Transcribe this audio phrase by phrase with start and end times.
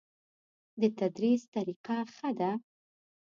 [0.79, 2.51] د تدریس طریقه ښه ده؟